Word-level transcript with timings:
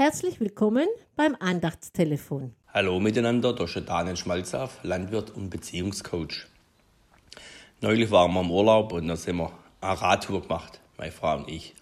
Herzlich 0.00 0.38
willkommen 0.38 0.86
beim 1.16 1.34
Andachtstelefon. 1.40 2.54
Hallo 2.72 3.00
miteinander, 3.00 3.60
ist 3.60 3.82
Daniel 3.84 4.16
Schmalzaff, 4.16 4.78
Landwirt 4.84 5.32
und 5.32 5.50
Beziehungscoach. 5.50 6.46
Neulich 7.80 8.08
waren 8.12 8.32
wir 8.32 8.42
im 8.42 8.50
Urlaub 8.52 8.92
und 8.92 9.08
dann 9.08 9.16
sind 9.16 9.38
wir 9.38 9.50
eine 9.80 10.00
Radtour 10.00 10.42
gemacht, 10.42 10.78
meine 10.98 11.10
Frau 11.10 11.38
und 11.38 11.48
ich. 11.48 11.74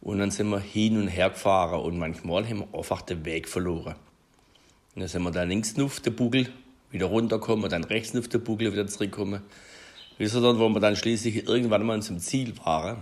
Und 0.00 0.20
dann 0.20 0.30
sind 0.30 0.48
wir 0.50 0.60
hin 0.60 0.96
und 0.96 1.08
her 1.08 1.30
gefahren 1.30 1.80
und 1.80 1.98
manchmal 1.98 2.48
haben 2.48 2.68
wir 2.70 2.78
einfach 2.78 3.02
den 3.02 3.24
Weg 3.24 3.48
verloren. 3.48 3.96
Und 4.94 5.00
dann 5.00 5.08
sind 5.08 5.24
wir 5.24 5.32
da 5.32 5.42
links 5.42 5.76
auf 5.76 5.98
den 5.98 6.14
Bugel 6.14 6.52
wieder 6.92 7.06
runtergekommen, 7.06 7.68
dann 7.68 7.82
rechts 7.82 8.14
auf 8.14 8.28
den 8.28 8.44
Bugel 8.44 8.72
wieder 8.72 8.86
zurückgekommen. 8.86 9.42
Bis 10.18 10.34
wir 10.34 10.40
dann, 10.40 10.60
wo 10.60 10.68
wir 10.68 10.78
dann 10.78 10.94
schließlich 10.94 11.48
irgendwann 11.48 11.84
mal 11.84 12.00
zum 12.00 12.20
Ziel 12.20 12.54
waren, 12.64 12.98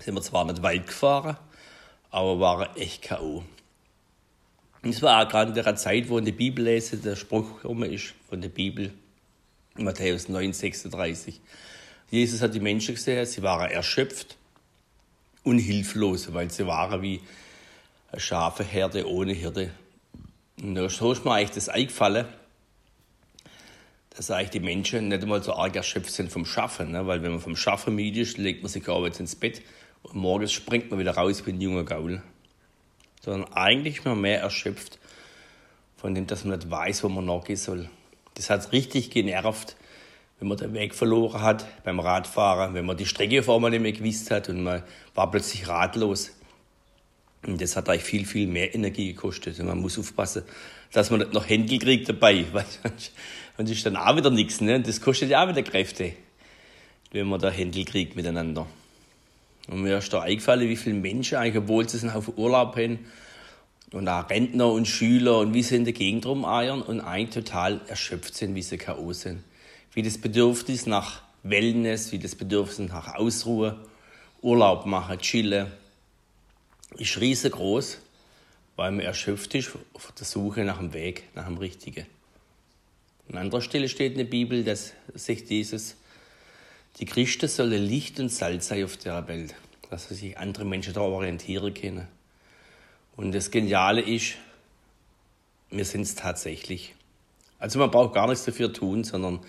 sind 0.00 0.14
wir 0.14 0.22
zwar 0.22 0.46
nicht 0.46 0.62
weit 0.62 0.86
gefahren, 0.86 1.36
aber 2.12 2.38
waren 2.38 2.76
echt 2.76 3.02
K.O. 3.02 3.42
Es 4.82 5.00
war 5.02 5.24
auch 5.24 5.28
gerade 5.28 5.50
in 5.50 5.64
der 5.64 5.76
Zeit, 5.76 6.08
wo 6.08 6.18
in 6.18 6.24
der 6.24 6.32
Bibel 6.32 6.64
lese, 6.64 6.98
der 6.98 7.16
Spruch 7.16 7.64
rum 7.64 7.82
ist 7.82 8.14
von 8.28 8.40
der 8.40 8.50
Bibel, 8.50 8.92
Matthäus 9.76 10.28
9, 10.28 10.52
36. 10.52 11.40
Jesus 12.10 12.42
hat 12.42 12.54
die 12.54 12.60
Menschen 12.60 12.94
gesehen, 12.94 13.24
sie 13.24 13.42
waren 13.42 13.70
erschöpft 13.70 14.36
und 15.42 15.58
hilflos, 15.58 16.32
weil 16.34 16.50
sie 16.50 16.66
waren 16.66 17.00
wie 17.00 17.20
eine 18.10 18.20
scharfe 18.20 18.64
Herde 18.64 19.08
ohne 19.08 19.32
Hirte. 19.32 19.70
Und 20.60 20.74
da 20.74 20.84
ist 20.84 21.00
mir 21.00 21.32
eigentlich 21.32 21.50
das 21.50 21.70
eingefallen, 21.70 22.26
dass 24.10 24.30
eigentlich 24.30 24.50
die 24.50 24.60
Menschen 24.60 25.08
nicht 25.08 25.22
einmal 25.22 25.42
so 25.42 25.54
arg 25.54 25.74
erschöpft 25.74 26.10
sind 26.10 26.30
vom 26.30 26.44
Schaffen. 26.44 26.92
Ne? 26.92 27.06
Weil 27.06 27.22
wenn 27.22 27.30
man 27.30 27.40
vom 27.40 27.56
Schaffen 27.56 27.94
müde 27.94 28.20
ist, 28.20 28.36
legt 28.36 28.62
man 28.62 28.70
sich 28.70 28.86
abends 28.86 29.18
ins 29.18 29.34
Bett 29.34 29.62
und 30.02 30.14
morgens 30.16 30.52
springt 30.52 30.90
man 30.90 31.00
wieder 31.00 31.12
raus 31.12 31.44
wie 31.46 31.50
ein 31.50 31.60
junger 31.60 31.84
Gaul. 31.84 32.22
Sondern 33.20 33.52
eigentlich 33.52 33.98
ist 33.98 34.04
man 34.04 34.20
mehr 34.20 34.40
erschöpft 34.40 34.98
von 35.96 36.14
dem, 36.14 36.26
dass 36.26 36.44
man 36.44 36.58
nicht 36.58 36.70
weiß, 36.70 37.04
wo 37.04 37.08
man 37.08 37.24
nachgehen 37.24 37.56
soll. 37.56 37.88
Das 38.34 38.50
hat 38.50 38.72
richtig 38.72 39.10
genervt, 39.10 39.76
wenn 40.38 40.48
man 40.48 40.58
den 40.58 40.74
Weg 40.74 40.94
verloren 40.94 41.40
hat 41.40 41.66
beim 41.84 42.00
Radfahren, 42.00 42.74
wenn 42.74 42.84
man 42.84 42.96
die 42.96 43.06
Strecke 43.06 43.40
auf 43.40 43.48
einmal 43.48 43.70
nicht 43.70 43.82
mehr 43.82 43.92
gewusst 43.92 44.30
hat 44.32 44.48
und 44.48 44.64
man 44.64 44.82
war 45.14 45.30
plötzlich 45.30 45.68
ratlos. 45.68 46.32
Und 47.46 47.60
das 47.60 47.76
hat 47.76 47.88
eigentlich 47.88 48.04
viel, 48.04 48.26
viel 48.26 48.46
mehr 48.48 48.74
Energie 48.74 49.12
gekostet. 49.12 49.58
Und 49.60 49.66
man 49.66 49.80
muss 49.80 49.98
aufpassen, 49.98 50.42
dass 50.92 51.10
man 51.10 51.20
nicht 51.20 51.32
noch 51.32 51.48
Händel 51.48 51.78
kriegt 51.78 52.08
dabei, 52.08 52.44
weil 52.52 52.64
sonst 53.56 53.70
ist 53.70 53.86
dann 53.86 53.96
auch 53.96 54.16
wieder 54.16 54.30
nichts. 54.30 54.60
Ne? 54.60 54.80
Das 54.80 55.00
kostet 55.00 55.30
ja 55.30 55.44
auch 55.44 55.48
wieder 55.48 55.62
Kräfte, 55.62 56.12
wenn 57.12 57.28
man 57.28 57.40
da 57.40 57.50
Händel 57.50 57.84
kriegt 57.84 58.16
miteinander. 58.16 58.66
Und 59.68 59.82
mir 59.82 59.98
ist 59.98 60.12
da 60.12 60.22
eingefallen, 60.22 60.68
wie 60.68 60.76
viele 60.76 60.96
Menschen 60.96 61.38
eigentlich, 61.38 61.62
obwohl 61.62 61.88
sie 61.88 62.08
auf 62.08 62.36
Urlaub 62.36 62.76
haben, 62.76 63.00
und 63.92 64.08
auch 64.08 64.28
Rentner 64.30 64.72
und 64.72 64.88
Schüler 64.88 65.38
und 65.38 65.54
wie 65.54 65.62
sie 65.62 65.76
in 65.76 65.84
der 65.84 65.92
Gegend 65.92 66.24
rumeiern 66.26 66.82
und 66.82 67.00
eigentlich 67.00 67.44
total 67.44 67.80
erschöpft 67.88 68.34
sind, 68.34 68.54
wie 68.54 68.62
sie 68.62 68.78
K.O. 68.78 69.12
sind. 69.12 69.42
Wie 69.92 70.02
das 70.02 70.18
Bedürfnis 70.18 70.86
nach 70.86 71.22
Wellness, 71.42 72.12
wie 72.12 72.18
das 72.18 72.34
Bedürfnis 72.34 72.90
nach 72.90 73.14
Ausruhe, 73.14 73.78
Urlaub 74.40 74.86
machen, 74.86 75.18
chillen, 75.18 75.70
ist 76.96 77.20
riesengroß, 77.20 77.98
weil 78.76 78.90
man 78.92 79.00
erschöpft 79.00 79.54
ist 79.54 79.72
auf 79.92 80.12
der 80.12 80.26
Suche 80.26 80.64
nach 80.64 80.78
dem 80.78 80.92
Weg, 80.94 81.24
nach 81.34 81.46
dem 81.46 81.58
Richtigen. 81.58 82.06
An 83.28 83.38
anderer 83.38 83.60
Stelle 83.60 83.88
steht 83.88 84.12
in 84.12 84.18
der 84.18 84.24
Bibel, 84.24 84.64
dass 84.64 84.92
sich 85.14 85.44
dieses 85.44 85.96
die 86.98 87.06
Christen 87.06 87.48
sollen 87.48 87.82
Licht 87.82 88.20
und 88.20 88.28
Salz 88.28 88.68
sein 88.68 88.84
auf 88.84 88.96
der 88.96 89.26
Welt, 89.28 89.54
dass 89.90 90.08
sich 90.08 90.38
andere 90.38 90.64
Menschen 90.64 90.94
da 90.94 91.00
orientieren 91.00 91.72
können. 91.74 92.08
Und 93.16 93.32
das 93.32 93.50
Geniale 93.50 94.00
ist, 94.00 94.34
wir 95.70 95.84
sind 95.84 96.02
es 96.02 96.14
tatsächlich. 96.14 96.94
Also 97.58 97.78
man 97.78 97.90
braucht 97.90 98.14
gar 98.14 98.28
nichts 98.28 98.44
dafür 98.44 98.72
tun, 98.72 99.04
sondern 99.04 99.40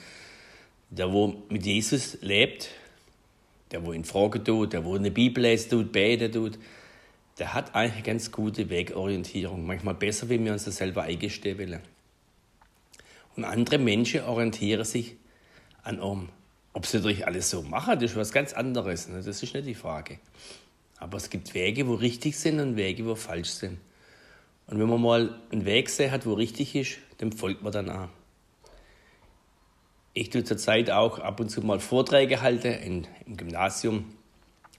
der, 0.89 1.11
wo 1.11 1.41
mit 1.49 1.65
Jesus 1.65 2.17
lebt, 2.21 2.69
der, 3.71 3.83
wo 3.85 3.91
ihn 3.91 4.05
fragen 4.05 4.43
tut, 4.43 4.73
der, 4.73 4.85
wo 4.85 4.95
eine 4.95 5.11
Bibel 5.11 5.43
lesen 5.43 5.71
tut, 5.71 5.91
beten 5.91 6.31
tut, 6.31 6.59
der 7.39 7.53
hat 7.53 7.73
eigentlich 7.73 7.93
eine 7.93 8.03
ganz 8.03 8.31
gute 8.31 8.69
Wegorientierung. 8.69 9.65
Manchmal 9.65 9.95
besser, 9.95 10.29
wie 10.29 10.43
wir 10.43 10.53
uns 10.53 10.65
das 10.65 10.77
selber 10.77 11.03
eingestehen 11.03 11.57
wollen. 11.57 11.81
Und 13.35 13.45
andere 13.45 13.79
Menschen 13.79 14.21
orientieren 14.21 14.85
sich 14.85 15.15
an 15.81 15.99
um. 15.99 16.29
Ob 16.73 16.87
sie 16.87 16.97
natürlich 16.97 17.25
alles 17.25 17.49
so 17.49 17.61
machen, 17.61 17.99
das 17.99 18.11
ist 18.11 18.17
was 18.17 18.31
ganz 18.31 18.53
anderes. 18.53 19.07
Ne? 19.07 19.17
Das 19.17 19.27
ist 19.27 19.41
nicht 19.41 19.65
die 19.65 19.75
Frage. 19.75 20.19
Aber 20.97 21.17
es 21.17 21.29
gibt 21.29 21.53
Wege, 21.53 21.87
wo 21.87 21.93
richtig 21.93 22.37
sind 22.37 22.59
und 22.59 22.75
Wege, 22.75 23.05
wo 23.05 23.15
falsch 23.15 23.49
sind. 23.49 23.79
Und 24.67 24.79
wenn 24.79 24.89
man 24.89 25.01
mal 25.01 25.39
einen 25.51 25.65
Weg 25.65 25.89
sehen 25.89 26.11
hat, 26.11 26.25
wo 26.25 26.33
richtig 26.33 26.75
ist, 26.75 26.97
dem 27.21 27.31
folgt 27.31 27.61
man 27.61 27.71
dann 27.71 27.89
auch. 27.89 28.09
Ich 30.13 30.29
tue 30.29 30.43
zurzeit 30.43 30.89
auch 30.91 31.19
ab 31.19 31.39
und 31.39 31.49
zu 31.49 31.61
mal 31.61 31.79
Vorträge 31.79 32.41
halten 32.41 32.71
in, 32.71 33.07
im 33.25 33.37
Gymnasium, 33.37 34.05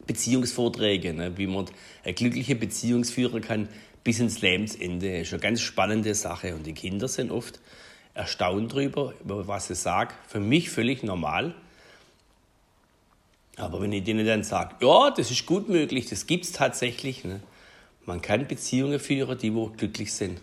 Beziehungsvorträge, 0.07 1.13
ne, 1.13 1.37
wie 1.37 1.47
man 1.47 1.67
eine 2.05 2.15
glückliche 2.15 2.55
Beziehung 2.57 3.05
führen 3.05 3.41
kann 3.41 3.69
bis 4.05 4.21
ins 4.21 4.41
Lebensende. 4.43 5.19
Das 5.19 5.29
ist 5.29 5.33
eine 5.33 5.43
ganz 5.43 5.61
spannende 5.61 6.15
Sache 6.15 6.55
und 6.55 6.67
die 6.67 6.75
Kinder 6.75 7.09
sind 7.09 7.31
oft 7.31 7.61
erstaunt 8.15 8.73
darüber, 8.73 9.13
über 9.21 9.49
was 9.49 9.67
sie 9.67 9.75
sagen. 9.75 10.15
Für 10.29 10.41
mich 10.41 10.71
völlig 10.71 11.03
normal. 11.03 11.55
Aber 13.57 13.81
wenn 13.81 13.93
ich 13.93 14.05
denen 14.05 14.27
dann 14.27 14.43
sage, 14.43 14.75
ja, 14.81 15.11
das 15.11 15.31
ist 15.31 15.47
gut 15.47 15.69
möglich, 15.69 16.07
das 16.09 16.27
gibt 16.27 16.45
es 16.45 16.53
tatsächlich. 16.53 17.25
Ne? 17.25 17.41
Man 18.05 18.21
kann 18.21 18.49
Beziehungen 18.49 18.99
führen, 18.99 19.39
die 19.39 19.55
wo 19.55 19.69
glücklich 19.69 20.13
sind. 20.13 20.41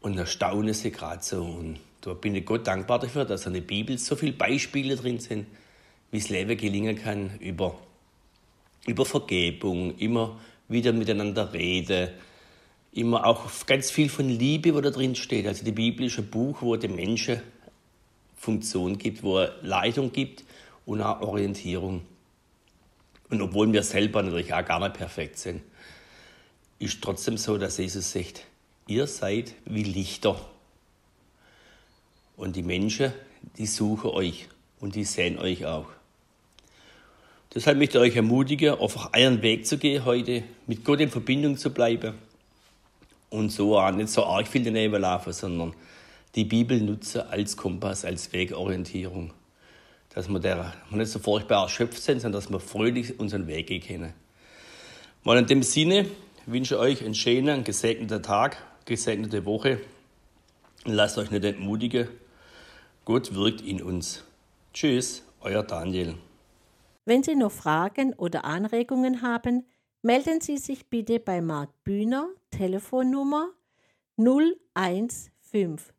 Und 0.00 0.16
erstaune 0.16 0.72
sie 0.72 0.92
gerade 0.92 1.22
so. 1.22 1.42
Und 1.42 1.80
da 2.00 2.14
bin 2.14 2.34
ich 2.34 2.46
Gott 2.46 2.66
dankbar 2.66 3.00
dafür, 3.00 3.24
dass 3.24 3.46
in 3.46 3.54
der 3.54 3.60
Bibel 3.60 3.98
so 3.98 4.16
viele 4.16 4.32
Beispiele 4.32 4.96
drin 4.96 5.18
sind, 5.18 5.46
wie 6.10 6.18
das 6.18 6.28
Leben 6.30 6.56
gelingen 6.56 6.96
kann 6.96 7.38
über, 7.40 7.76
über 8.86 9.04
Vergebung, 9.04 9.96
immer 9.98 10.40
wieder 10.68 10.92
miteinander 10.92 11.52
reden, 11.52 12.10
immer 12.92 13.26
auch 13.26 13.44
ganz 13.66 13.90
viel 13.90 14.08
von 14.08 14.28
Liebe, 14.28 14.74
wo 14.74 14.80
da 14.80 14.90
drin 14.90 15.16
steht. 15.16 15.46
Also 15.46 15.64
die 15.64 15.72
ein 16.18 16.30
Buch, 16.30 16.62
wo 16.62 16.76
dem 16.76 16.94
Menschen 16.94 17.42
Funktion 18.36 18.96
gibt, 18.96 19.22
wo 19.22 19.38
er 19.38 19.54
Leitung 19.60 20.12
gibt 20.12 20.44
und 20.90 21.02
auch 21.02 21.20
Orientierung. 21.20 22.02
Und 23.28 23.40
obwohl 23.40 23.72
wir 23.72 23.84
selber 23.84 24.24
natürlich 24.24 24.52
auch 24.52 24.64
gar 24.64 24.80
nicht 24.80 24.94
perfekt 24.94 25.38
sind, 25.38 25.62
ist 26.80 27.00
trotzdem 27.00 27.36
so, 27.36 27.58
dass 27.58 27.78
Jesus 27.78 28.10
sagt, 28.10 28.44
ihr 28.88 29.06
seid 29.06 29.54
wie 29.66 29.84
Lichter. 29.84 30.34
Und 32.36 32.56
die 32.56 32.64
Menschen, 32.64 33.12
die 33.56 33.66
suchen 33.66 34.10
euch 34.10 34.48
und 34.80 34.96
die 34.96 35.04
sehen 35.04 35.38
euch 35.38 35.64
auch. 35.64 35.86
Deshalb 37.54 37.78
möchte 37.78 37.98
ich 37.98 38.10
euch 38.10 38.16
ermutigen, 38.16 38.74
einfach 38.76 39.12
euren 39.14 39.42
Weg 39.42 39.68
zu 39.68 39.78
gehen 39.78 40.04
heute, 40.04 40.42
mit 40.66 40.84
Gott 40.84 40.98
in 40.98 41.10
Verbindung 41.10 41.56
zu 41.56 41.70
bleiben 41.70 42.14
und 43.28 43.50
so 43.50 43.78
auch 43.78 43.92
nicht 43.92 44.08
so 44.08 44.24
arg 44.24 44.48
viel 44.48 44.64
daneben 44.64 45.00
laufen, 45.00 45.32
sondern 45.32 45.72
die 46.34 46.44
Bibel 46.44 46.80
nutzen 46.80 47.20
als 47.30 47.56
Kompass, 47.56 48.04
als 48.04 48.32
Wegorientierung 48.32 49.32
dass 50.14 50.28
wir, 50.28 50.40
der, 50.40 50.72
nicht 50.90 51.10
so 51.10 51.18
furchtbar 51.18 51.62
erschöpft 51.62 52.02
sind, 52.02 52.20
sondern 52.20 52.40
dass 52.40 52.50
wir 52.50 52.60
fröhlich 52.60 53.18
unseren 53.18 53.46
Weg 53.46 53.68
gehen 53.68 53.82
können. 53.82 54.12
Mal 55.22 55.38
in 55.38 55.46
dem 55.46 55.62
Sinne 55.62 56.06
wünsche 56.46 56.74
ich 56.74 56.80
euch 56.80 57.04
einen 57.04 57.14
schönen, 57.14 57.64
gesegneten 57.64 58.22
Tag, 58.22 58.56
gesegnete 58.84 59.44
Woche. 59.44 59.80
Und 60.84 60.94
lasst 60.94 61.18
euch 61.18 61.30
nicht 61.30 61.44
entmutigen. 61.44 62.08
Gott 63.04 63.34
wirkt 63.34 63.60
in 63.60 63.82
uns. 63.82 64.24
Tschüss, 64.72 65.22
euer 65.40 65.62
Daniel. 65.62 66.14
Wenn 67.04 67.22
Sie 67.22 67.34
noch 67.34 67.52
Fragen 67.52 68.14
oder 68.14 68.44
Anregungen 68.44 69.22
haben, 69.22 69.64
melden 70.02 70.40
Sie 70.40 70.58
sich 70.58 70.88
bitte 70.88 71.20
bei 71.20 71.40
Marc 71.40 71.70
Bühner, 71.84 72.28
Telefonnummer 72.50 73.50
0157 74.16 75.94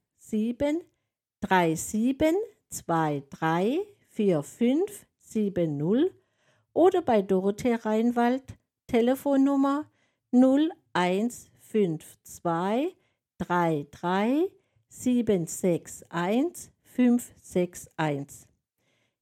3723 1.41 4.00
4570 4.21 6.13
oder 6.73 7.01
bei 7.01 7.23
Dorothee 7.23 7.73
Reinwald 7.73 8.43
Telefonnummer 8.85 9.89
0152 10.31 12.95
33 13.39 14.51
761 14.89 16.05
561. 16.83 18.47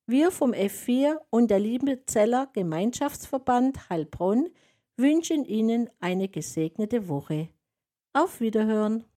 Wir 0.05 0.31
vom 0.31 0.51
F4 0.51 1.15
und 1.29 1.49
der 1.49 1.59
Liebezeller 1.59 2.49
Gemeinschaftsverband 2.51 3.89
Heilbronn 3.89 4.49
wünschen 4.97 5.45
Ihnen 5.45 5.89
eine 6.01 6.27
gesegnete 6.27 7.07
Woche. 7.07 7.47
Auf 8.11 8.41
Wiederhören! 8.41 9.05